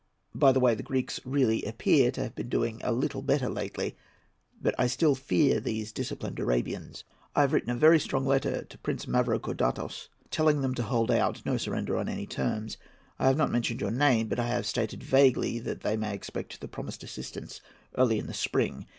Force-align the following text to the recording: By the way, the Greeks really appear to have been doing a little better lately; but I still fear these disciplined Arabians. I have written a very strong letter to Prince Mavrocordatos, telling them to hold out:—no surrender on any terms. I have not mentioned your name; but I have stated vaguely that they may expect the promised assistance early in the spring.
By 0.33 0.51
the 0.51 0.59
way, 0.59 0.73
the 0.73 0.81
Greeks 0.81 1.19
really 1.25 1.61
appear 1.63 2.09
to 2.09 2.23
have 2.23 2.33
been 2.33 2.49
doing 2.49 2.81
a 2.83 2.91
little 2.91 3.21
better 3.21 3.47
lately; 3.47 3.95
but 4.59 4.73
I 4.79 4.87
still 4.87 5.13
fear 5.13 5.59
these 5.59 5.91
disciplined 5.91 6.39
Arabians. 6.39 7.03
I 7.35 7.41
have 7.41 7.53
written 7.53 7.69
a 7.69 7.75
very 7.75 7.99
strong 7.99 8.25
letter 8.25 8.63
to 8.63 8.77
Prince 8.79 9.05
Mavrocordatos, 9.05 10.09
telling 10.31 10.61
them 10.61 10.73
to 10.73 10.81
hold 10.81 11.11
out:—no 11.11 11.55
surrender 11.57 11.97
on 11.97 12.09
any 12.09 12.25
terms. 12.25 12.77
I 13.19 13.27
have 13.27 13.37
not 13.37 13.51
mentioned 13.51 13.79
your 13.79 13.91
name; 13.91 14.27
but 14.27 14.39
I 14.39 14.47
have 14.47 14.65
stated 14.65 15.03
vaguely 15.03 15.59
that 15.59 15.81
they 15.81 15.95
may 15.95 16.15
expect 16.15 16.61
the 16.61 16.67
promised 16.67 17.03
assistance 17.03 17.61
early 17.95 18.17
in 18.17 18.25
the 18.25 18.33
spring. 18.33 18.87